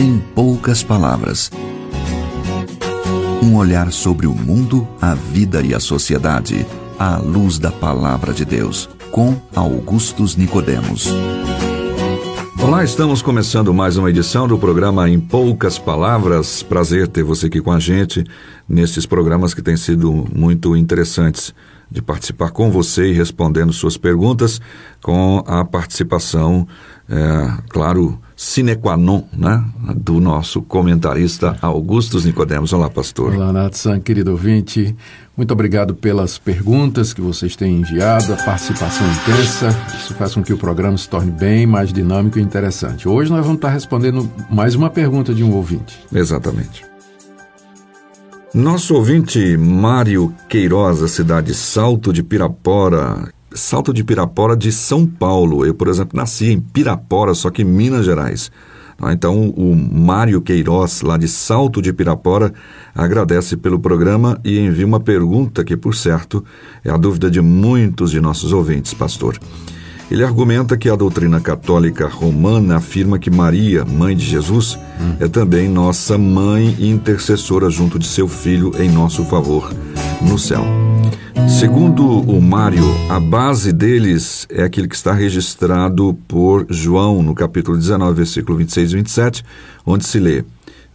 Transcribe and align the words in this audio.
Em 0.00 0.18
poucas 0.34 0.82
palavras. 0.82 1.50
Um 3.42 3.54
olhar 3.56 3.92
sobre 3.92 4.26
o 4.26 4.34
mundo, 4.34 4.88
a 4.98 5.14
vida 5.14 5.60
e 5.60 5.74
a 5.74 5.78
sociedade, 5.78 6.66
à 6.98 7.18
luz 7.18 7.58
da 7.58 7.70
palavra 7.70 8.32
de 8.32 8.46
Deus, 8.46 8.88
com 9.10 9.38
Augustus 9.54 10.36
Nicodemos. 10.36 11.06
Olá, 12.62 12.82
estamos 12.82 13.20
começando 13.20 13.74
mais 13.74 13.98
uma 13.98 14.08
edição 14.08 14.48
do 14.48 14.56
programa 14.56 15.06
Em 15.06 15.20
Poucas 15.20 15.78
Palavras. 15.78 16.62
Prazer 16.62 17.06
ter 17.06 17.22
você 17.22 17.48
aqui 17.48 17.60
com 17.60 17.70
a 17.70 17.78
gente 17.78 18.24
nesses 18.66 19.04
programas 19.04 19.52
que 19.52 19.60
têm 19.60 19.76
sido 19.76 20.26
muito 20.34 20.74
interessantes 20.74 21.54
de 21.90 22.00
participar 22.00 22.52
com 22.52 22.70
você 22.70 23.08
e 23.08 23.12
respondendo 23.12 23.70
suas 23.70 23.98
perguntas 23.98 24.62
com 25.02 25.44
a 25.46 25.62
participação, 25.62 26.66
é, 27.06 27.62
claro, 27.68 28.18
sine 28.42 28.74
qua 28.74 28.96
non, 28.96 29.24
né, 29.36 29.62
do 29.94 30.18
nosso 30.18 30.62
comentarista 30.62 31.58
Augustus 31.60 32.24
Nicodemos. 32.24 32.72
Olá, 32.72 32.88
pastor. 32.88 33.34
Olá, 33.34 33.52
Natsan, 33.52 34.00
querido 34.00 34.30
ouvinte. 34.30 34.96
Muito 35.36 35.52
obrigado 35.52 35.94
pelas 35.94 36.38
perguntas 36.38 37.12
que 37.12 37.20
vocês 37.20 37.54
têm 37.54 37.76
enviado, 37.76 38.32
a 38.32 38.36
participação 38.36 39.06
intensa. 39.12 39.68
Isso 39.94 40.14
faz 40.14 40.34
com 40.34 40.42
que 40.42 40.54
o 40.54 40.56
programa 40.56 40.96
se 40.96 41.06
torne 41.06 41.30
bem 41.30 41.66
mais 41.66 41.92
dinâmico 41.92 42.38
e 42.38 42.42
interessante. 42.42 43.06
Hoje 43.06 43.30
nós 43.30 43.42
vamos 43.42 43.58
estar 43.58 43.68
respondendo 43.68 44.26
mais 44.50 44.74
uma 44.74 44.88
pergunta 44.88 45.34
de 45.34 45.44
um 45.44 45.52
ouvinte. 45.52 46.00
Exatamente. 46.10 46.82
Nosso 48.54 48.94
ouvinte 48.94 49.54
Mário 49.58 50.34
Queiroz, 50.48 51.00
da 51.00 51.08
cidade 51.08 51.52
Salto 51.52 52.10
de 52.10 52.22
Pirapora, 52.22 53.30
Salto 53.52 53.92
de 53.92 54.04
Pirapora 54.04 54.56
de 54.56 54.70
São 54.70 55.06
Paulo. 55.06 55.66
Eu, 55.66 55.74
por 55.74 55.88
exemplo, 55.88 56.16
nasci 56.16 56.50
em 56.50 56.60
Pirapora, 56.60 57.34
só 57.34 57.50
que 57.50 57.62
em 57.62 57.64
Minas 57.64 58.04
Gerais. 58.04 58.50
Ah, 59.02 59.14
então, 59.14 59.48
o 59.50 59.74
Mário 59.74 60.42
Queiroz, 60.42 61.00
lá 61.00 61.16
de 61.16 61.26
Salto 61.26 61.80
de 61.80 61.90
Pirapora, 61.90 62.52
agradece 62.94 63.56
pelo 63.56 63.78
programa 63.78 64.38
e 64.44 64.58
envia 64.58 64.86
uma 64.86 65.00
pergunta 65.00 65.64
que, 65.64 65.74
por 65.76 65.94
certo, 65.94 66.44
é 66.84 66.90
a 66.90 66.98
dúvida 66.98 67.30
de 67.30 67.40
muitos 67.40 68.10
de 68.10 68.20
nossos 68.20 68.52
ouvintes, 68.52 68.92
pastor. 68.92 69.38
Ele 70.10 70.24
argumenta 70.24 70.76
que 70.76 70.90
a 70.90 70.96
doutrina 70.96 71.40
católica 71.40 72.08
romana 72.08 72.76
afirma 72.76 73.18
que 73.18 73.30
Maria, 73.30 73.84
mãe 73.84 74.14
de 74.14 74.26
Jesus, 74.26 74.76
hum. 75.00 75.14
é 75.20 75.28
também 75.28 75.68
nossa 75.68 76.18
mãe 76.18 76.76
e 76.78 76.90
intercessora 76.90 77.70
junto 77.70 77.98
de 77.98 78.06
seu 78.06 78.28
filho 78.28 78.72
em 78.78 78.90
nosso 78.90 79.24
favor 79.24 79.72
no 80.20 80.36
céu. 80.36 80.89
Segundo 81.48 82.04
o 82.04 82.40
Mário, 82.40 82.84
a 83.08 83.20
base 83.20 83.72
deles 83.72 84.46
é 84.50 84.62
aquele 84.62 84.88
que 84.88 84.94
está 84.94 85.12
registrado 85.12 86.18
por 86.26 86.66
João 86.68 87.22
no 87.22 87.34
capítulo 87.34 87.76
19, 87.76 88.14
versículo 88.14 88.58
26 88.58 88.92
e 88.92 88.96
27, 88.96 89.44
onde 89.84 90.04
se 90.04 90.18
lê: 90.18 90.44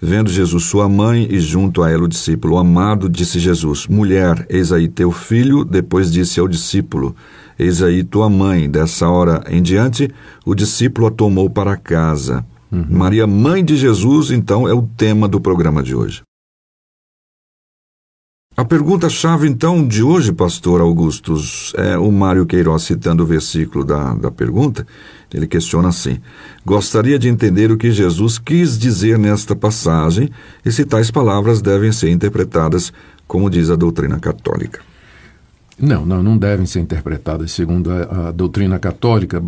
Vendo 0.01 0.29
Jesus 0.29 0.65
sua 0.65 0.89
mãe 0.89 1.27
e 1.29 1.39
junto 1.39 1.81
a 1.81 1.89
ela 1.89 2.03
o 2.03 2.07
discípulo 2.07 2.57
amado, 2.57 3.09
disse 3.09 3.39
Jesus: 3.39 3.87
Mulher, 3.87 4.45
eis 4.49 4.71
aí 4.71 4.87
teu 4.87 5.11
filho. 5.11 5.63
Depois 5.63 6.11
disse 6.11 6.39
ao 6.39 6.47
discípulo: 6.47 7.15
Eis 7.57 7.81
aí 7.81 8.03
tua 8.03 8.29
mãe. 8.29 8.69
Dessa 8.69 9.07
hora 9.07 9.43
em 9.49 9.61
diante, 9.61 10.09
o 10.45 10.53
discípulo 10.53 11.07
a 11.07 11.11
tomou 11.11 11.49
para 11.49 11.77
casa. 11.77 12.45
Uhum. 12.71 12.85
Maria, 12.89 13.25
mãe 13.25 13.63
de 13.63 13.77
Jesus, 13.77 14.31
então, 14.31 14.67
é 14.67 14.73
o 14.73 14.81
tema 14.81 15.27
do 15.27 15.39
programa 15.39 15.81
de 15.81 15.95
hoje. 15.95 16.21
A 18.57 18.63
pergunta-chave, 18.63 19.49
então, 19.49 19.85
de 19.85 20.01
hoje, 20.01 20.31
pastor 20.31 20.79
Augustus, 20.79 21.73
é 21.75 21.97
o 21.97 22.09
Mário 22.09 22.45
Queiroz 22.45 22.83
citando 22.83 23.21
o 23.21 23.25
versículo 23.25 23.83
da, 23.83 24.13
da 24.13 24.31
pergunta. 24.31 24.87
Ele 25.33 25.45
questiona 25.45 25.89
assim: 25.89 26.21
Gostaria 26.65 27.19
de 27.19 27.27
entender 27.27 27.69
o 27.69 27.77
que 27.77 27.91
Jesus 27.91 28.39
quis 28.39 28.79
dizer 28.79 29.19
nesta 29.19 29.57
passagem 29.57 30.29
e 30.63 30.71
se 30.71 30.85
tais 30.85 31.11
palavras 31.11 31.61
devem 31.61 31.91
ser 31.91 32.09
interpretadas 32.11 32.93
como 33.27 33.49
diz 33.49 33.69
a 33.69 33.75
doutrina 33.75 34.19
católica. 34.19 34.79
Não, 35.77 36.05
não, 36.05 36.23
não 36.23 36.37
devem 36.37 36.65
ser 36.65 36.79
interpretadas 36.79 37.51
segundo 37.51 37.91
a, 37.91 38.29
a 38.29 38.31
doutrina 38.31 38.79
católica, 38.79 39.43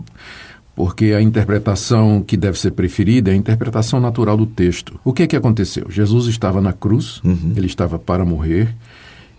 porque 0.78 1.06
a 1.06 1.20
interpretação 1.20 2.22
que 2.22 2.38
deve 2.38 2.60
ser 2.60 2.70
preferida 2.70 3.32
é 3.32 3.34
a 3.34 3.36
interpretação 3.36 4.00
natural 4.00 4.38
do 4.38 4.46
texto. 4.46 5.00
O 5.04 5.12
que 5.12 5.24
é 5.24 5.28
que 5.28 5.36
aconteceu? 5.36 5.88
Jesus 5.90 6.28
estava 6.28 6.62
na 6.62 6.72
cruz, 6.72 7.20
uhum. 7.24 7.54
ele 7.56 7.66
estava 7.66 7.98
para 7.98 8.24
morrer 8.24 8.76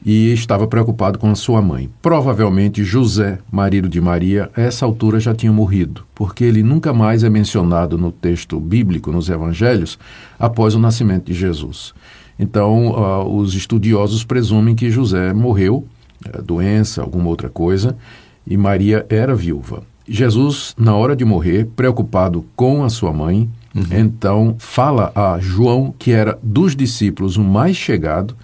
e 0.05 0.33
estava 0.33 0.67
preocupado 0.67 1.17
com 1.17 1.31
a 1.31 1.37
sua 1.37 1.63
mãe. 1.63 1.89
Provavelmente 2.03 2.83
José, 2.83 3.39
marido 3.53 3.89
de 3.89 4.01
Maria, 4.01 4.51
a 4.57 4.63
essa 4.63 4.85
altura 4.85 5.21
já 5.21 5.33
tinha 5.33 5.53
morrido, 5.53 6.05
porque 6.13 6.43
ele 6.43 6.61
nunca 6.61 6.93
mais 6.93 7.23
é 7.23 7.31
mencionado 7.31 7.97
no 7.97 8.11
texto 8.11 8.59
bíblico, 8.59 9.13
nos 9.13 9.29
evangelhos, 9.29 9.97
após 10.41 10.75
o 10.75 10.81
nascimento 10.81 11.27
de 11.27 11.35
Jesus. 11.35 11.95
Então, 12.37 12.89
uh, 12.89 13.37
os 13.37 13.55
estudiosos 13.55 14.25
presumem 14.25 14.75
que 14.75 14.91
José 14.91 15.33
morreu 15.33 15.87
é, 16.25 16.43
doença, 16.43 17.01
alguma 17.01 17.29
outra 17.29 17.49
coisa, 17.49 17.97
e 18.45 18.57
Maria 18.57 19.07
era 19.09 19.37
viúva. 19.37 19.85
Jesus, 20.09 20.75
na 20.79 20.95
hora 20.95 21.15
de 21.15 21.25
morrer, 21.25 21.67
preocupado 21.77 22.45
com 22.57 22.85
a 22.85 22.89
sua 22.89 23.13
mãe, 23.13 23.49
uhum. 23.75 23.85
então 23.91 24.57
fala 24.59 25.13
a 25.15 25.39
João, 25.39 25.95
que 25.99 26.13
era 26.13 26.39
dos 26.43 26.75
discípulos 26.75 27.37
o 27.37 27.45
mais 27.45 27.77
chegado, 27.77 28.35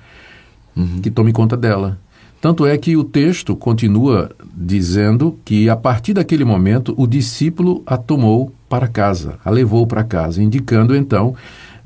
uhum. 0.76 1.00
que 1.02 1.10
tome 1.10 1.32
conta 1.32 1.56
dela. 1.56 1.98
Tanto 2.40 2.66
é 2.66 2.76
que 2.76 2.94
o 2.94 3.02
texto 3.02 3.56
continua 3.56 4.30
dizendo 4.54 5.38
que 5.46 5.70
a 5.70 5.76
partir 5.76 6.12
daquele 6.12 6.44
momento 6.44 6.92
o 6.98 7.06
discípulo 7.06 7.82
a 7.86 7.96
tomou 7.96 8.52
para 8.68 8.86
casa, 8.86 9.38
a 9.42 9.48
levou 9.48 9.86
para 9.86 10.04
casa, 10.04 10.42
indicando 10.42 10.94
então 10.94 11.34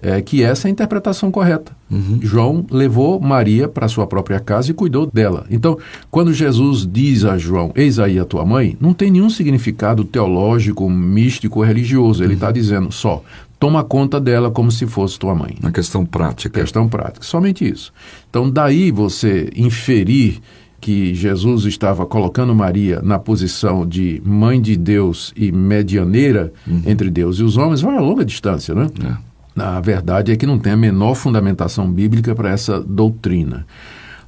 é, 0.01 0.21
que 0.21 0.43
essa 0.43 0.67
é 0.67 0.69
a 0.69 0.73
interpretação 0.73 1.31
correta. 1.31 1.73
Uhum. 1.91 2.21
João 2.23 2.67
levou 2.71 3.21
Maria 3.21 3.69
para 3.69 3.89
sua 3.89 4.07
própria 4.07 4.39
casa 4.39 4.71
e 4.71 4.75
cuidou 4.75 5.07
dela. 5.07 5.47
Então, 5.51 5.79
quando 6.11 6.33
Jesus 6.33 6.87
diz 6.87 7.25
a 7.25 7.37
João, 7.37 7.73
eis 7.75 7.99
aí 7.99 8.19
a 8.19 8.25
tua 8.25 8.45
mãe, 8.45 8.77
não 8.81 8.93
tem 8.93 9.11
nenhum 9.11 9.31
significado 9.31 10.05
teológico, 10.05 10.89
místico, 10.89 11.63
religioso. 11.63 12.23
Ele 12.23 12.35
está 12.35 12.49
uhum. 12.49 12.53
dizendo 12.53 12.93
só, 12.93 13.23
toma 13.59 13.83
conta 13.83 14.21
dela 14.21 14.51
como 14.51 14.71
se 14.71 14.87
fosse 14.87 15.19
tua 15.19 15.35
mãe. 15.35 15.57
Uma 15.61 15.73
questão 15.73 16.05
prática. 16.05 16.61
Questão 16.61 16.89
prática, 16.89 17.25
somente 17.25 17.69
isso. 17.69 17.93
Então, 18.31 18.49
daí 18.49 18.91
você 18.91 19.51
inferir 19.57 20.41
que 20.81 21.13
Jesus 21.13 21.65
estava 21.65 22.07
colocando 22.07 22.55
Maria 22.55 23.03
na 23.03 23.19
posição 23.19 23.85
de 23.85 24.23
mãe 24.25 24.61
de 24.61 24.77
Deus 24.77 25.33
e 25.37 25.51
medianeira 25.51 26.53
uhum. 26.65 26.83
entre 26.87 27.11
Deus 27.11 27.39
e 27.39 27.43
os 27.43 27.57
homens, 27.57 27.81
vai 27.81 27.97
a 27.97 28.01
longa 28.01 28.25
distância, 28.25 28.75
né? 28.77 28.87
É. 29.05 29.28
A 29.61 29.81
verdade 29.81 30.33
é 30.33 30.37
que 30.37 30.47
não 30.47 30.59
tem 30.59 30.73
a 30.73 30.77
menor 30.77 31.15
fundamentação 31.15 31.91
bíblica 31.91 32.35
para 32.35 32.51
essa 32.51 32.81
doutrina. 32.81 33.67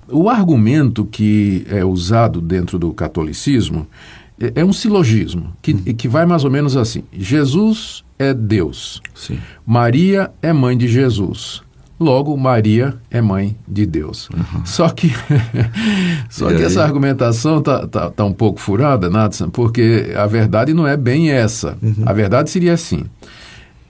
O 0.08 0.28
argumento 0.28 1.04
que 1.04 1.64
é 1.70 1.84
usado 1.84 2.41
dentro 2.41 2.78
do 2.78 2.92
catolicismo 2.92 3.86
é, 4.40 4.60
é 4.60 4.64
um 4.64 4.72
silogismo, 4.72 5.52
que, 5.62 5.74
hum. 5.74 5.94
que 5.96 6.08
vai 6.08 6.26
mais 6.26 6.44
ou 6.44 6.50
menos 6.50 6.76
assim: 6.76 7.04
Jesus 7.12 8.04
é 8.19 8.34
Deus, 8.34 9.00
Sim. 9.14 9.38
Maria 9.64 10.30
é 10.42 10.52
mãe 10.52 10.76
de 10.76 10.88
Jesus. 10.88 11.62
Logo, 12.00 12.34
Maria 12.34 12.96
é 13.10 13.20
mãe 13.20 13.54
de 13.69 13.84
Deus. 13.84 14.30
Uhum. 14.30 14.64
Só 14.64 14.88
que, 14.88 15.12
só 16.30 16.48
que 16.48 16.62
essa 16.62 16.82
argumentação 16.82 17.58
está 17.58 17.86
tá, 17.86 18.10
tá 18.10 18.24
um 18.24 18.32
pouco 18.32 18.58
furada, 18.58 19.10
Nathan, 19.10 19.50
porque 19.50 20.10
a 20.16 20.26
verdade 20.26 20.72
não 20.72 20.86
é 20.86 20.96
bem 20.96 21.30
essa. 21.30 21.76
Uhum. 21.82 22.04
A 22.06 22.14
verdade 22.14 22.48
seria 22.48 22.72
assim: 22.72 23.04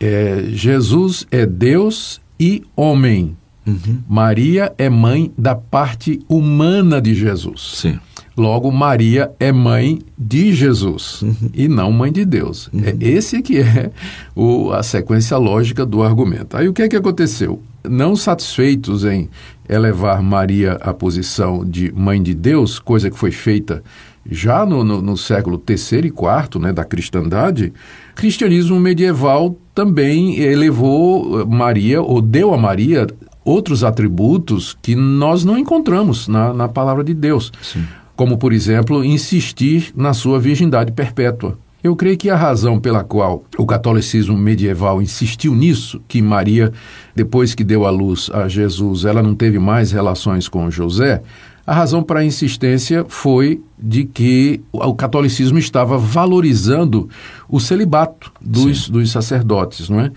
é, 0.00 0.44
Jesus 0.48 1.26
é 1.30 1.44
Deus 1.44 2.20
e 2.38 2.62
homem. 2.74 3.36
Uhum. 3.66 3.98
Maria 4.08 4.72
é 4.78 4.88
mãe 4.88 5.30
da 5.36 5.54
parte 5.54 6.20
humana 6.26 7.00
de 7.00 7.14
Jesus. 7.14 7.72
Sim. 7.76 8.00
Logo, 8.36 8.72
Maria 8.72 9.30
é 9.38 9.52
mãe 9.52 9.98
de 10.18 10.54
Jesus 10.54 11.20
uhum. 11.20 11.50
e 11.52 11.68
não 11.68 11.92
mãe 11.92 12.10
de 12.10 12.24
Deus. 12.24 12.70
Uhum. 12.72 12.80
É 12.84 12.96
esse 13.00 13.42
que 13.42 13.58
é 13.58 13.90
o, 14.34 14.72
a 14.72 14.82
sequência 14.82 15.36
lógica 15.36 15.84
do 15.84 16.02
argumento. 16.02 16.56
Aí 16.56 16.66
o 16.66 16.72
que 16.72 16.82
é 16.82 16.88
que 16.88 16.96
aconteceu? 16.96 17.60
Não 17.84 18.16
satisfeitos 18.16 19.04
em 19.04 19.28
elevar 19.68 20.22
Maria 20.22 20.72
à 20.80 20.94
posição 20.94 21.64
de 21.64 21.92
mãe 21.92 22.22
de 22.22 22.34
Deus, 22.34 22.78
coisa 22.78 23.10
que 23.10 23.18
foi 23.18 23.30
feita 23.30 23.82
já 24.28 24.66
no, 24.66 24.84
no, 24.84 25.00
no 25.00 25.16
século 25.16 25.62
III 25.68 26.00
e 26.00 26.06
IV 26.06 26.60
né, 26.60 26.72
da 26.72 26.84
cristandade, 26.84 27.72
cristianismo 28.14 28.78
medieval 28.78 29.56
também 29.74 30.38
elevou 30.38 31.46
Maria, 31.46 32.02
ou 32.02 32.20
deu 32.20 32.52
a 32.52 32.58
Maria, 32.58 33.06
outros 33.44 33.82
atributos 33.82 34.76
que 34.82 34.94
nós 34.94 35.44
não 35.44 35.58
encontramos 35.58 36.28
na, 36.28 36.52
na 36.52 36.68
palavra 36.68 37.02
de 37.02 37.14
Deus. 37.14 37.52
Sim. 37.62 37.84
Como, 38.14 38.36
por 38.36 38.52
exemplo, 38.52 39.02
insistir 39.04 39.92
na 39.96 40.12
sua 40.12 40.38
virgindade 40.38 40.92
perpétua. 40.92 41.58
Eu 41.82 41.96
creio 41.96 42.18
que 42.18 42.28
a 42.28 42.36
razão 42.36 42.78
pela 42.78 43.02
qual 43.02 43.42
o 43.56 43.64
catolicismo 43.64 44.36
medieval 44.36 45.00
insistiu 45.00 45.54
nisso, 45.54 46.02
que 46.06 46.20
Maria, 46.20 46.70
depois 47.16 47.54
que 47.54 47.64
deu 47.64 47.86
à 47.86 47.90
luz 47.90 48.30
a 48.34 48.46
Jesus, 48.46 49.06
ela 49.06 49.22
não 49.22 49.34
teve 49.34 49.58
mais 49.58 49.90
relações 49.90 50.46
com 50.46 50.70
José, 50.70 51.22
a 51.66 51.72
razão 51.72 52.02
para 52.02 52.20
a 52.20 52.24
insistência 52.24 53.06
foi 53.08 53.62
de 53.82 54.04
que 54.04 54.60
o 54.72 54.94
catolicismo 54.94 55.58
estava 55.58 55.96
valorizando 55.96 57.08
o 57.48 57.58
celibato 57.58 58.32
dos, 58.40 58.88
dos 58.88 59.10
sacerdotes, 59.10 59.88
não 59.88 60.00
é? 60.00 60.12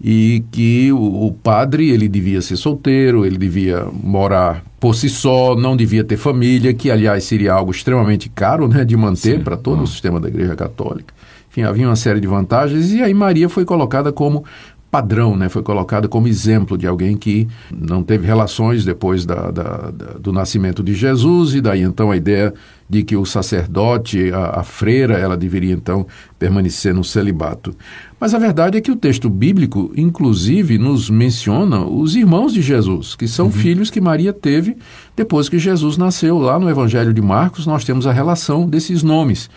e 0.00 0.44
que 0.50 0.92
o, 0.92 1.26
o, 1.26 1.32
padre 1.32 1.90
ele 1.90 2.06
devia 2.06 2.42
ser 2.42 2.56
solteiro, 2.56 3.24
ele 3.24 3.38
devia 3.38 3.86
morar 4.02 4.62
por 4.78 4.94
si 4.94 5.08
só, 5.08 5.56
não 5.56 5.76
devia 5.76 6.04
ter 6.04 6.18
família, 6.18 6.74
que 6.74 6.90
aliás 6.90 7.24
seria 7.24 7.54
algo 7.54 7.70
extremamente 7.70 8.28
caro 8.28 8.68
né, 8.68 8.84
de 8.84 8.96
manter 8.96 9.42
para 9.42 9.56
todo 9.56 9.82
o 9.82 9.86
sistema 9.86 10.20
da 10.20 10.28
Igreja 10.28 10.54
Católica. 10.54 11.14
Enfim, 11.50 11.62
havia 11.62 11.88
uma 11.88 11.96
série 11.96 12.20
de 12.20 12.26
vantagens 12.26 12.92
e 12.92 13.02
aí 13.02 13.14
Maria 13.14 13.48
foi 13.48 13.64
colocada 13.64 14.12
como 14.12 14.44
padrão, 14.90 15.36
né? 15.36 15.48
foi 15.48 15.62
colocada 15.62 16.08
como 16.08 16.28
exemplo 16.28 16.78
de 16.78 16.86
alguém 16.86 17.16
que 17.16 17.48
não 17.70 18.02
teve 18.02 18.26
relações 18.26 18.84
depois 18.84 19.26
da, 19.26 19.50
da, 19.50 19.90
da, 19.90 20.06
do 20.18 20.32
nascimento 20.32 20.82
de 20.82 20.94
Jesus, 20.94 21.54
e 21.54 21.60
daí 21.60 21.82
então 21.82 22.10
a 22.10 22.16
ideia 22.16 22.54
de 22.88 23.02
que 23.02 23.16
o 23.16 23.26
sacerdote, 23.26 24.32
a, 24.32 24.60
a, 24.60 24.62
freira, 24.62 25.14
ela 25.14 25.36
deveria 25.36 25.72
então 25.72 26.06
permanecer 26.38 26.94
no 26.94 27.02
celibato. 27.02 27.74
Mas 28.18 28.32
a 28.32 28.38
verdade 28.38 28.78
é 28.78 28.80
que 28.80 28.90
o 28.90 28.96
texto 28.96 29.28
bíblico, 29.28 29.92
inclusive, 29.96 30.78
nos 30.78 31.10
menciona 31.10 31.84
os 31.84 32.14
irmãos 32.14 32.52
de 32.52 32.62
Jesus, 32.62 33.16
que 33.16 33.26
são 33.26 33.46
uhum. 33.46 33.52
filhos 33.52 33.90
que 33.90 34.00
Maria 34.00 34.32
teve 34.32 34.76
depois 35.16 35.48
que 35.48 35.58
Jesus 35.58 35.96
nasceu. 35.96 36.38
Lá 36.38 36.58
no 36.58 36.70
Evangelho 36.70 37.12
de 37.12 37.20
Marcos, 37.20 37.66
nós 37.66 37.84
temos 37.84 38.06
a 38.06 38.12
relação 38.12 38.68
desses 38.68 39.02
nomes. 39.02 39.50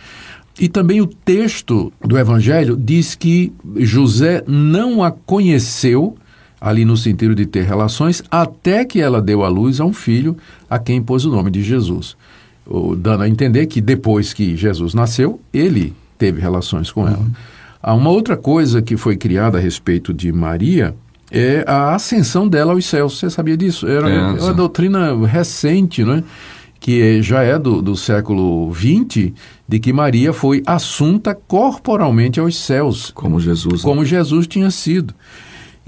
E 0.59 0.67
também 0.67 0.99
o 0.99 1.07
texto 1.07 1.93
do 2.03 2.17
Evangelho 2.17 2.75
diz 2.75 3.15
que 3.15 3.53
José 3.77 4.43
não 4.45 5.01
a 5.01 5.09
conheceu, 5.09 6.17
ali 6.59 6.83
no 6.83 6.97
sentido 6.97 7.33
de 7.33 7.45
ter 7.45 7.63
relações, 7.63 8.21
até 8.29 8.83
que 8.83 8.99
ela 8.99 9.21
deu 9.21 9.43
à 9.43 9.47
luz 9.47 9.79
a 9.79 9.85
um 9.85 9.93
filho 9.93 10.35
a 10.69 10.77
quem 10.77 11.01
pôs 11.01 11.23
o 11.23 11.31
nome 11.31 11.49
de 11.49 11.63
Jesus. 11.63 12.17
Dando 12.97 13.23
a 13.23 13.29
entender 13.29 13.65
que 13.65 13.81
depois 13.81 14.33
que 14.33 14.55
Jesus 14.55 14.93
nasceu, 14.93 15.39
ele 15.53 15.93
teve 16.17 16.39
relações 16.39 16.91
com 16.91 17.07
ela. 17.07 17.17
Uhum. 17.17 17.31
Há 17.81 17.93
uma 17.93 18.09
outra 18.09 18.35
coisa 18.35 18.81
que 18.81 18.97
foi 18.97 19.15
criada 19.15 19.57
a 19.57 19.61
respeito 19.61 20.13
de 20.13 20.31
Maria 20.31 20.93
é 21.31 21.63
a 21.67 21.95
ascensão 21.95 22.47
dela 22.47 22.73
aos 22.73 22.85
céus. 22.85 23.17
Você 23.17 23.29
sabia 23.29 23.55
disso? 23.55 23.87
Era 23.87 24.09
é, 24.09 24.19
uma 24.41 24.53
doutrina 24.53 25.15
recente, 25.25 26.03
né? 26.03 26.23
que 26.79 27.21
já 27.21 27.43
é 27.43 27.59
do, 27.59 27.81
do 27.81 27.95
século 27.95 28.73
XX, 28.73 29.33
de 29.67 29.79
que 29.79 29.91
Maria 29.91 30.31
foi 30.31 30.63
assunta 30.65 31.35
corporalmente 31.35 32.39
aos 32.39 32.57
céus. 32.57 33.11
Como 33.13 33.39
Jesus. 33.39 33.81
Como 33.81 34.05
Jesus 34.05 34.47
tinha 34.47 34.71
sido. 34.71 35.13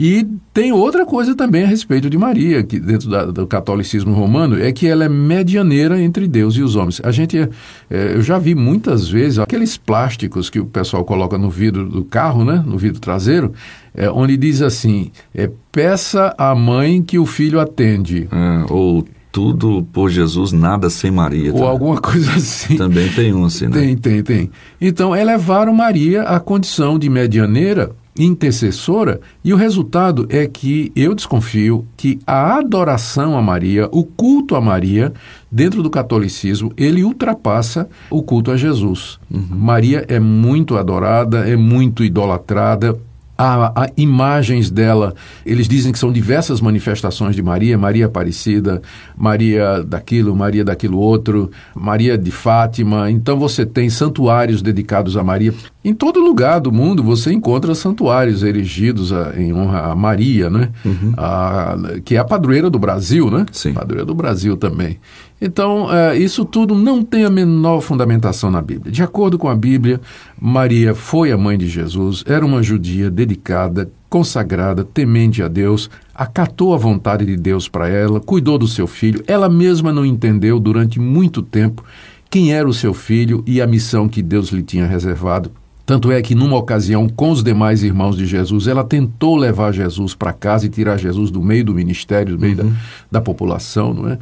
E 0.03 0.25
tem 0.51 0.71
outra 0.71 1.06
coisa 1.06 1.36
também 1.36 1.63
a 1.63 1.68
respeito 1.68 2.09
de 2.09 2.18
Maria, 2.18 2.63
que 2.63 2.80
dentro 2.80 3.07
da, 3.07 3.25
do 3.25 3.45
catolicismo 3.45 4.15
romano, 4.15 4.59
é 4.59 4.71
que 4.71 4.88
ela 4.88 5.06
é 5.06 5.07
medianeira 5.07 6.01
entre 6.01 6.27
Deus 6.27 6.56
e 6.56 6.63
os 6.63 6.75
homens. 6.75 7.00
A 7.03 7.12
gente, 7.12 7.38
é, 7.38 8.15
eu 8.15 8.21
já 8.24 8.39
vi 8.39 8.56
muitas 8.56 9.07
vezes 9.07 9.38
aqueles 9.38 9.77
plásticos 9.77 10.50
que 10.50 10.59
o 10.59 10.65
pessoal 10.65 11.06
coloca 11.06 11.38
no 11.38 11.51
vidro 11.51 11.88
do 11.88 12.03
carro, 12.03 12.44
né, 12.44 12.63
no 12.65 12.80
vidro 12.80 13.00
traseiro, 13.00 13.53
é, 13.94 14.09
onde 14.09 14.36
diz 14.38 14.63
assim: 14.63 15.12
é, 15.36 15.51
peça 15.71 16.33
à 16.36 16.56
mãe 16.56 17.04
que 17.04 17.19
o 17.19 17.25
filho 17.27 17.59
atende. 17.59 18.27
É, 18.31 18.74
ou 18.74 19.06
tudo 19.31 19.88
por 19.94 20.09
Jesus, 20.09 20.51
nada 20.51 20.89
sem 20.89 21.12
Maria. 21.12 21.54
Ou 21.54 21.59
tá? 21.59 21.68
alguma 21.68 22.01
coisa 22.01 22.31
assim. 22.31 22.75
Também 22.75 23.07
tem 23.09 23.36
um 23.36 23.45
assim, 23.45 23.68
né? 23.68 23.74
Tem, 23.74 23.95
tem, 23.95 24.24
tem. 24.24 24.50
Então, 24.81 25.15
elevaram 25.15 25.75
Maria 25.75 26.24
à 26.24 26.39
condição 26.39 26.97
de 26.97 27.07
medianeira, 27.07 27.92
intercessora, 28.17 29.21
e 29.43 29.53
o 29.53 29.57
resultado 29.57 30.27
é 30.29 30.45
que 30.45 30.91
eu 30.95 31.15
desconfio 31.15 31.85
que 31.95 32.19
a 32.25 32.57
adoração 32.57 33.37
a 33.37 33.41
Maria, 33.41 33.87
o 33.91 34.03
culto 34.03 34.55
a 34.55 34.61
Maria, 34.61 35.13
dentro 35.51 35.81
do 35.81 35.89
catolicismo, 35.89 36.71
ele 36.75 37.03
ultrapassa 37.03 37.89
o 38.09 38.21
culto 38.21 38.51
a 38.51 38.57
Jesus. 38.57 39.19
Uhum. 39.29 39.47
Maria 39.51 40.05
é 40.07 40.19
muito 40.19 40.77
adorada, 40.77 41.47
é 41.49 41.55
muito 41.55 42.03
idolatrada, 42.03 42.99
Há, 43.41 43.71
há, 43.75 43.89
imagens 43.97 44.69
dela, 44.69 45.15
eles 45.43 45.67
dizem 45.67 45.91
que 45.91 45.97
são 45.97 46.11
diversas 46.11 46.61
manifestações 46.61 47.35
de 47.35 47.41
Maria, 47.41 47.75
Maria 47.75 48.05
Aparecida, 48.05 48.83
Maria 49.17 49.83
daquilo, 49.83 50.35
Maria 50.35 50.63
daquilo 50.63 50.99
outro, 50.99 51.49
Maria 51.73 52.15
de 52.19 52.29
Fátima. 52.29 53.09
Então 53.09 53.39
você 53.39 53.65
tem 53.65 53.89
santuários 53.89 54.61
dedicados 54.61 55.17
a 55.17 55.23
Maria. 55.23 55.53
Em 55.83 55.91
todo 55.91 56.19
lugar 56.19 56.59
do 56.59 56.71
mundo 56.71 57.01
você 57.01 57.33
encontra 57.33 57.73
santuários 57.73 58.43
erigidos 58.43 59.11
a, 59.11 59.33
em 59.35 59.51
honra 59.51 59.91
a 59.91 59.95
Maria, 59.95 60.47
né? 60.47 60.69
Uhum. 60.85 61.13
A, 61.17 61.75
que 62.05 62.15
é 62.15 62.19
a 62.19 62.23
padroeira 62.23 62.69
do 62.69 62.77
Brasil, 62.77 63.31
né? 63.31 63.47
Sim. 63.51 63.73
Padroeira 63.73 64.05
do 64.05 64.13
Brasil 64.13 64.55
também. 64.55 64.99
Então, 65.41 65.91
é, 65.91 66.15
isso 66.15 66.45
tudo 66.45 66.75
não 66.75 67.01
tem 67.01 67.25
a 67.25 67.29
menor 67.29 67.81
fundamentação 67.81 68.51
na 68.51 68.61
Bíblia. 68.61 68.91
De 68.91 69.01
acordo 69.01 69.39
com 69.39 69.49
a 69.49 69.55
Bíblia, 69.55 69.99
Maria 70.39 70.93
foi 70.93 71.31
a 71.31 71.38
mãe 71.38 71.57
de 71.57 71.67
Jesus, 71.67 72.23
era 72.27 72.45
uma 72.45 72.61
judia 72.61 73.09
dedicada, 73.09 73.91
consagrada, 74.07 74.83
temente 74.83 75.41
a 75.41 75.47
Deus, 75.47 75.89
acatou 76.13 76.75
a 76.75 76.77
vontade 76.77 77.25
de 77.25 77.35
Deus 77.35 77.67
para 77.67 77.89
ela, 77.89 78.19
cuidou 78.19 78.59
do 78.59 78.67
seu 78.67 78.85
filho. 78.85 79.23
Ela 79.25 79.49
mesma 79.49 79.91
não 79.91 80.05
entendeu 80.05 80.59
durante 80.59 80.99
muito 80.99 81.41
tempo 81.41 81.83
quem 82.29 82.53
era 82.53 82.69
o 82.69 82.73
seu 82.73 82.94
filho 82.94 83.44
e 83.47 83.59
a 83.59 83.65
missão 83.65 84.07
que 84.07 84.21
Deus 84.21 84.49
lhe 84.49 84.61
tinha 84.61 84.85
reservado. 84.85 85.51
Tanto 85.85 86.11
é 86.11 86.21
que, 86.21 86.35
numa 86.35 86.55
ocasião, 86.55 87.09
com 87.09 87.31
os 87.31 87.44
demais 87.44 87.83
irmãos 87.83 88.15
de 88.15 88.25
Jesus, 88.25 88.67
ela 88.67 88.83
tentou 88.83 89.35
levar 89.35 89.73
Jesus 89.73 90.13
para 90.13 90.31
casa 90.31 90.65
e 90.65 90.69
tirar 90.69 90.97
Jesus 90.97 91.31
do 91.31 91.41
meio 91.41 91.65
do 91.65 91.73
ministério, 91.73 92.37
do 92.37 92.39
meio 92.39 92.61
uhum. 92.61 92.69
da, 92.69 93.19
da 93.19 93.21
população, 93.21 93.94
não 93.94 94.07
é? 94.07 94.19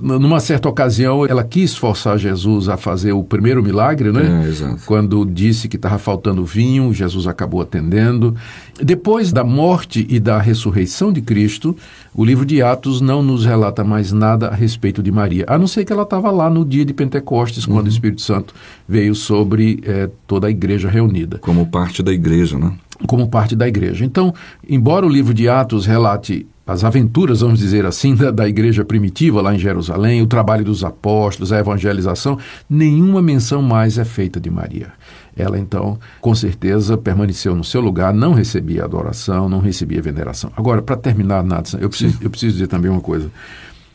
Numa 0.00 0.38
certa 0.38 0.68
ocasião, 0.68 1.26
ela 1.26 1.42
quis 1.42 1.76
forçar 1.76 2.18
Jesus 2.18 2.68
a 2.68 2.76
fazer 2.76 3.12
o 3.12 3.24
primeiro 3.24 3.62
milagre, 3.62 4.12
né? 4.12 4.48
É, 4.48 4.76
Quando 4.86 5.24
disse 5.24 5.68
que 5.68 5.76
estava 5.76 5.98
faltando 5.98 6.44
vinho, 6.44 6.92
Jesus 6.94 7.26
acabou 7.26 7.60
atendendo. 7.60 8.34
Depois 8.80 9.32
da 9.32 9.42
morte 9.42 10.06
e 10.08 10.20
da 10.20 10.38
ressurreição 10.38 11.12
de 11.12 11.20
Cristo, 11.20 11.76
o 12.14 12.24
livro 12.24 12.46
de 12.46 12.62
Atos 12.62 13.00
não 13.00 13.22
nos 13.22 13.44
relata 13.44 13.82
mais 13.82 14.12
nada 14.12 14.48
a 14.48 14.54
respeito 14.54 15.02
de 15.02 15.10
Maria, 15.10 15.44
a 15.48 15.58
não 15.58 15.66
ser 15.66 15.84
que 15.84 15.92
ela 15.92 16.02
estava 16.04 16.30
lá 16.30 16.48
no 16.48 16.64
dia 16.64 16.84
de 16.84 16.94
Pentecostes, 16.94 17.66
quando 17.66 17.78
uhum. 17.78 17.86
o 17.86 17.88
Espírito 17.88 18.22
Santo 18.22 18.54
veio 18.88 19.14
sobre 19.14 19.80
é, 19.84 20.08
toda 20.26 20.46
a 20.46 20.50
igreja 20.50 20.88
reunida. 20.88 21.38
Como 21.38 21.66
parte 21.66 22.02
da 22.02 22.12
igreja, 22.12 22.58
né? 22.58 22.72
Como 23.06 23.28
parte 23.28 23.56
da 23.56 23.66
igreja. 23.66 24.04
Então, 24.04 24.34
embora 24.68 25.06
o 25.06 25.08
livro 25.08 25.34
de 25.34 25.48
Atos 25.48 25.86
relate 25.86 26.46
as 26.68 26.84
aventuras, 26.84 27.40
vamos 27.40 27.58
dizer 27.58 27.86
assim, 27.86 28.14
da, 28.16 28.30
da, 28.30 28.46
igreja 28.46 28.84
primitiva 28.84 29.40
lá 29.40 29.54
em 29.54 29.58
Jerusalém, 29.58 30.20
o 30.20 30.26
trabalho 30.26 30.64
dos 30.64 30.84
apóstolos, 30.84 31.50
a 31.50 31.58
evangelização, 31.58 32.38
nenhuma 32.68 33.22
menção 33.22 33.62
mais 33.62 33.96
é 33.96 34.04
feita 34.04 34.38
de 34.38 34.50
Maria. 34.50 34.92
Ela, 35.34 35.58
então, 35.58 35.98
com 36.20 36.34
certeza, 36.34 36.98
permaneceu 36.98 37.56
no 37.56 37.64
seu 37.64 37.80
lugar, 37.80 38.12
não 38.12 38.34
recebia 38.34 38.84
adoração, 38.84 39.48
não 39.48 39.60
recebia 39.60 40.02
veneração. 40.02 40.52
Agora, 40.56 40.82
para 40.82 40.96
terminar, 40.96 41.42
Nathan, 41.42 41.78
eu 41.80 41.88
preciso, 41.88 42.18
eu 42.20 42.28
preciso 42.28 42.52
dizer 42.54 42.66
também 42.66 42.90
uma 42.90 43.00
coisa. 43.00 43.30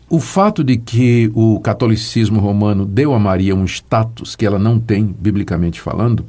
O 0.09 0.19
fato 0.19 0.63
de 0.63 0.77
que 0.77 1.29
o 1.33 1.59
catolicismo 1.59 2.39
romano 2.39 2.85
deu 2.85 3.13
a 3.13 3.19
Maria 3.19 3.55
um 3.55 3.65
status 3.65 4.35
que 4.35 4.45
ela 4.45 4.57
não 4.57 4.79
tem, 4.79 5.05
biblicamente 5.05 5.81
falando, 5.81 6.25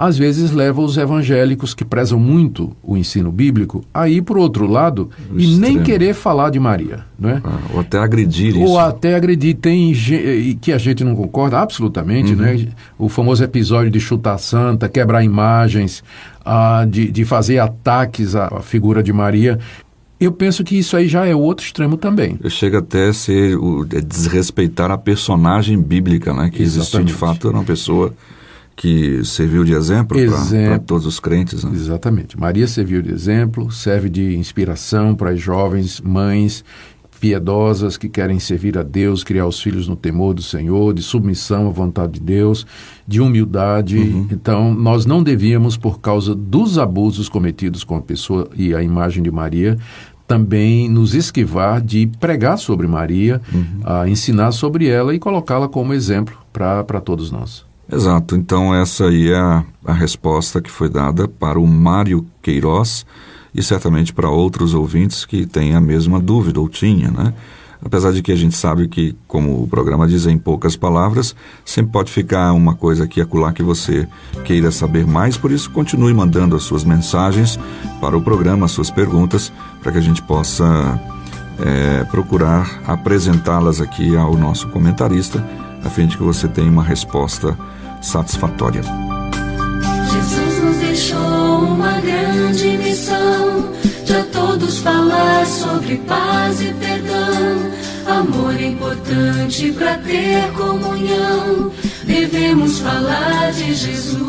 às 0.00 0.16
vezes 0.16 0.50
leva 0.50 0.80
os 0.80 0.96
evangélicos 0.96 1.74
que 1.74 1.84
prezam 1.84 2.18
muito 2.18 2.74
o 2.82 2.96
ensino 2.96 3.30
bíblico 3.30 3.84
a 3.92 4.08
ir 4.08 4.22
para 4.22 4.38
o 4.38 4.40
outro 4.40 4.66
lado 4.66 5.10
o 5.30 5.38
e 5.38 5.44
extremo. 5.44 5.60
nem 5.60 5.82
querer 5.82 6.14
falar 6.14 6.48
de 6.48 6.58
Maria. 6.58 7.00
Né? 7.18 7.42
Ah, 7.44 7.58
ou 7.74 7.80
até 7.80 7.98
agredir 7.98 8.56
ou 8.56 8.62
isso. 8.62 8.72
Ou 8.72 8.78
até 8.78 9.14
agredir. 9.14 9.56
Tem 9.56 9.92
que 10.58 10.72
a 10.72 10.78
gente 10.78 11.04
não 11.04 11.14
concorda 11.14 11.58
absolutamente. 11.58 12.32
Uhum. 12.32 12.38
Né? 12.38 12.68
O 12.98 13.10
famoso 13.10 13.44
episódio 13.44 13.90
de 13.90 14.00
chutar 14.00 14.38
santa, 14.38 14.88
quebrar 14.88 15.22
imagens, 15.22 16.02
ah, 16.46 16.86
de, 16.88 17.12
de 17.12 17.24
fazer 17.26 17.58
ataques 17.58 18.34
à 18.34 18.48
figura 18.62 19.02
de 19.02 19.12
Maria. 19.12 19.58
Eu 20.18 20.32
penso 20.32 20.64
que 20.64 20.78
isso 20.78 20.96
aí 20.96 21.08
já 21.08 21.26
é 21.26 21.34
outro 21.34 21.66
extremo 21.66 21.98
também. 21.98 22.38
Chega 22.48 22.78
até 22.78 23.08
a 23.08 23.12
ser 23.12 23.54
o, 23.54 23.86
é 23.92 24.00
desrespeitar 24.00 24.90
a 24.90 24.96
personagem 24.96 25.78
bíblica, 25.78 26.32
né? 26.32 26.48
Que 26.48 26.62
existiu 26.62 27.04
de 27.04 27.12
fato, 27.12 27.48
era 27.48 27.56
uma 27.58 27.64
pessoa 27.64 28.14
que 28.76 29.22
serviu 29.24 29.64
de 29.64 29.72
exemplo, 29.74 30.16
para 30.66 30.78
todos 30.78 31.06
os 31.06 31.20
crentes. 31.20 31.64
Né? 31.64 31.72
Exatamente. 31.74 32.38
Maria 32.38 32.66
serviu 32.66 33.02
de 33.02 33.12
exemplo, 33.12 33.70
serve 33.70 34.08
de 34.08 34.36
inspiração 34.36 35.14
para 35.14 35.30
as 35.30 35.40
jovens 35.40 36.00
mães 36.00 36.64
piedosas 37.20 37.98
que 37.98 38.08
querem 38.08 38.38
servir 38.40 38.78
a 38.78 38.82
Deus, 38.82 39.22
criar 39.22 39.46
os 39.46 39.60
filhos 39.60 39.86
no 39.86 39.94
temor 39.94 40.32
do 40.32 40.42
Senhor, 40.42 40.94
de 40.94 41.02
submissão 41.02 41.68
à 41.68 41.70
vontade 41.70 42.14
de 42.14 42.20
Deus, 42.20 42.66
de 43.06 43.20
humildade. 43.20 43.98
Uhum. 43.98 44.28
Então, 44.32 44.72
nós 44.72 45.04
não 45.04 45.22
devíamos, 45.22 45.76
por 45.76 46.00
causa 46.00 46.34
dos 46.34 46.78
abusos 46.78 47.28
cometidos 47.28 47.84
com 47.84 47.96
a 47.96 48.00
pessoa 48.00 48.48
e 48.56 48.74
a 48.74 48.82
imagem 48.82 49.22
de 49.22 49.30
Maria, 49.30 49.76
também 50.26 50.88
nos 50.88 51.12
esquivar 51.14 51.82
de 51.82 52.06
pregar 52.18 52.56
sobre 52.56 52.86
Maria, 52.86 53.42
uhum. 53.52 53.80
a 53.84 54.08
ensinar 54.08 54.52
sobre 54.52 54.86
ela 54.86 55.14
e 55.14 55.18
colocá-la 55.18 55.68
como 55.68 55.92
exemplo 55.92 56.38
para 56.52 57.00
todos 57.02 57.30
nós. 57.30 57.68
Exato, 57.92 58.36
então 58.36 58.74
essa 58.74 59.06
aí 59.06 59.30
é 59.30 59.36
a, 59.36 59.64
a 59.84 59.92
resposta 59.92 60.60
que 60.60 60.70
foi 60.70 60.88
dada 60.88 61.26
para 61.26 61.58
o 61.58 61.66
Mário 61.66 62.24
Queiroz 62.40 63.04
e 63.52 63.62
certamente 63.62 64.12
para 64.12 64.30
outros 64.30 64.74
ouvintes 64.74 65.24
que 65.24 65.44
têm 65.44 65.74
a 65.74 65.80
mesma 65.80 66.20
dúvida, 66.20 66.60
ou 66.60 66.68
tinha, 66.68 67.10
né? 67.10 67.34
apesar 67.84 68.12
de 68.12 68.22
que 68.22 68.30
a 68.30 68.36
gente 68.36 68.54
sabe 68.54 68.88
que, 68.88 69.16
como 69.26 69.62
o 69.62 69.66
programa 69.66 70.06
diz 70.06 70.26
em 70.26 70.38
poucas 70.38 70.76
palavras, 70.76 71.34
sempre 71.64 71.92
pode 71.92 72.12
ficar 72.12 72.52
uma 72.52 72.74
coisa 72.74 73.04
aqui 73.04 73.20
acolá 73.20 73.52
que 73.52 73.62
você 73.62 74.06
queira 74.44 74.70
saber 74.70 75.06
mais, 75.06 75.36
por 75.36 75.50
isso 75.50 75.70
continue 75.70 76.12
mandando 76.12 76.54
as 76.54 76.62
suas 76.62 76.84
mensagens 76.84 77.58
para 78.00 78.16
o 78.16 78.22
programa, 78.22 78.66
as 78.66 78.72
suas 78.72 78.90
perguntas, 78.90 79.52
para 79.82 79.92
que 79.92 79.98
a 79.98 80.02
gente 80.02 80.22
possa 80.22 81.00
é, 81.58 82.04
procurar 82.04 82.80
apresentá-las 82.86 83.80
aqui 83.80 84.16
ao 84.16 84.36
nosso 84.36 84.68
comentarista, 84.68 85.44
a 85.82 85.88
fim 85.88 86.06
de 86.06 86.16
que 86.16 86.22
você 86.22 86.46
tenha 86.46 86.70
uma 86.70 86.84
resposta 86.84 87.56
satisfatória. 88.00 88.82
Jesus 90.12 90.62
nos 90.62 90.76
deixou 90.78 91.58
uma 91.64 92.00
grande 92.00 92.78
missão 92.78 93.70
de 94.04 94.14
a 94.16 94.24
todos 94.24 94.78
falar 94.80 95.46
sobre 95.46 95.96
paz 95.98 96.60
e 96.60 96.72
perdão. 96.74 97.70
Amor 98.06 98.54
é 98.56 98.66
importante 98.66 99.70
para 99.72 99.98
ter 99.98 100.50
comunhão. 100.52 101.70
Devemos 102.04 102.80
falar 102.80 103.52
de 103.52 103.74
Jesus. 103.74 104.20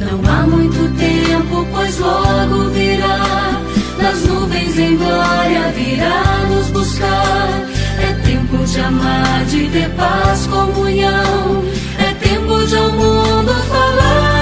Não 0.00 0.20
há 0.30 0.46
muito 0.46 0.96
tempo, 0.98 1.66
pois 1.72 1.98
logo 1.98 2.70
virá. 2.70 3.62
Nas 4.02 4.24
nuvens 4.24 4.78
em 4.78 4.96
glória 4.96 5.72
virá 5.76 6.46
nos 6.50 6.66
buscar. 6.68 7.71
Tempo 8.52 8.66
de 8.66 8.80
amar, 8.80 9.44
de 9.46 9.66
ter 9.70 9.88
paz, 9.92 10.46
comunhão. 10.46 11.64
É 11.98 12.12
tempo 12.12 12.66
de 12.66 12.76
ao 12.76 12.90
mundo 12.90 13.54
falar. 13.70 14.41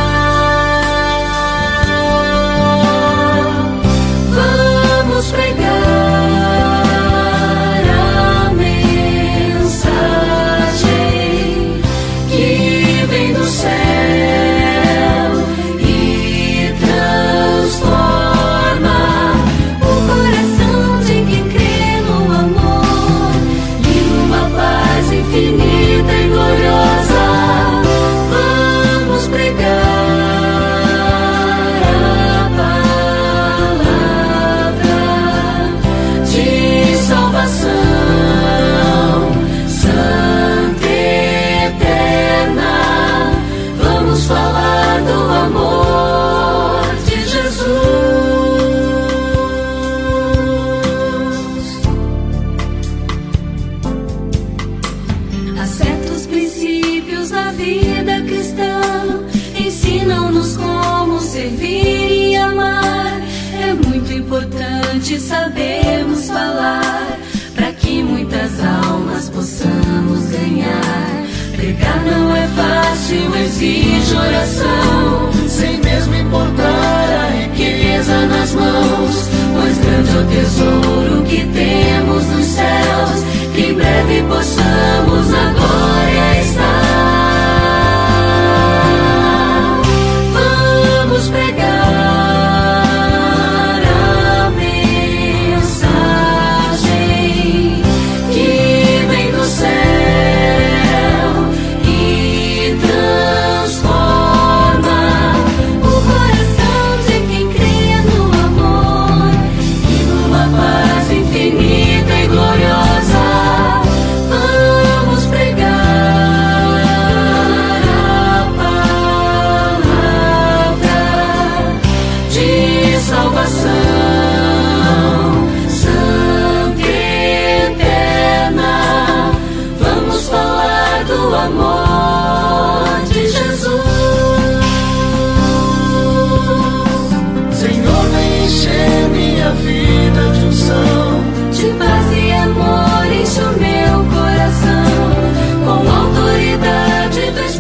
Exige 74.10 74.16
oração, 74.16 75.30
sem 75.48 75.78
mesmo 75.78 76.14
importar 76.14 77.08
a 77.10 77.30
riqueza 77.30 78.26
nas 78.26 78.52
mãos. 78.52 79.28
Pois 79.52 79.78
grande 79.78 80.10
é 80.10 80.20
o 80.20 80.26
tesouro 80.26 81.22
que 81.24 81.46
temos 81.46 82.26
nos 82.26 82.46
céus, 82.46 83.24
que 83.54 83.62
em 83.62 83.74
breve 83.74 84.22
possamos 84.28 84.89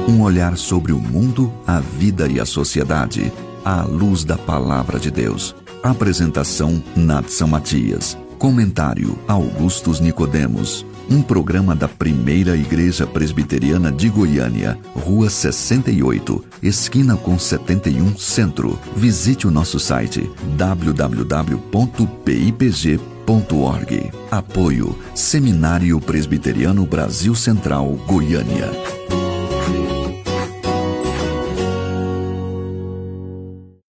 Um 0.10 0.24
olhar 0.24 0.58
sobre 0.58 0.92
o 0.92 0.98
mundo, 0.98 1.54
a 1.68 1.80
vida 1.80 2.28
e 2.28 2.40
a 2.40 2.46
sociedade, 2.48 3.32
à 3.64 3.84
luz 3.84 4.24
da 4.24 4.36
palavra 4.36 4.98
de 5.00 5.12
Deus. 5.12 5.56
Apresentação 5.84 6.84
Natsan 6.96 7.46
Matias. 7.46 8.18
Comentário 8.40 9.20
Augustus 9.28 10.00
Nicodemos. 10.00 10.84
Um 11.08 11.22
programa 11.22 11.76
da 11.76 11.88
Primeira 11.88 12.58
Igreja 12.58 13.06
Presbiteriana 13.06 13.92
de 13.92 14.10
Goiânia, 14.10 14.76
Rua 14.96 15.30
68, 15.30 16.44
esquina 16.64 17.16
com 17.16 17.38
71 17.38 18.18
Centro. 18.18 18.80
Visite 18.96 19.46
o 19.46 19.52
nosso 19.52 19.80
site 19.80 20.28
www.pipg.org. 20.58 21.56
Apoio 24.30 24.96
Seminário 25.16 26.00
Presbiteriano 26.00 26.86
Brasil 26.86 27.34
Central, 27.34 27.94
Goiânia. 28.06 28.70